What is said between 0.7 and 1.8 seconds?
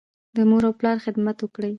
پلار خدمت وکړئ.